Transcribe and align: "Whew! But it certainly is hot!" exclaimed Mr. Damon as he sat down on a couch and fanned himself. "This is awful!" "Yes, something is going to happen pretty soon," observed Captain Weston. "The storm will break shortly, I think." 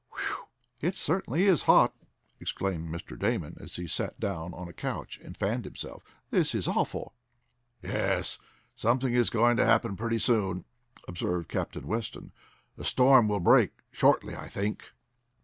"Whew! 0.17 0.45
But 0.79 0.87
it 0.87 0.95
certainly 0.95 1.43
is 1.43 1.61
hot!" 1.69 1.93
exclaimed 2.39 2.89
Mr. 2.89 3.15
Damon 3.19 3.55
as 3.59 3.75
he 3.75 3.85
sat 3.85 4.19
down 4.19 4.51
on 4.51 4.67
a 4.67 4.73
couch 4.73 5.19
and 5.23 5.37
fanned 5.37 5.63
himself. 5.63 6.03
"This 6.31 6.55
is 6.55 6.67
awful!" 6.67 7.13
"Yes, 7.83 8.39
something 8.75 9.13
is 9.13 9.29
going 9.29 9.57
to 9.57 9.63
happen 9.67 9.95
pretty 9.95 10.17
soon," 10.17 10.65
observed 11.07 11.49
Captain 11.49 11.85
Weston. 11.85 12.31
"The 12.77 12.83
storm 12.83 13.27
will 13.27 13.39
break 13.41 13.73
shortly, 13.91 14.35
I 14.35 14.47
think." 14.49 14.89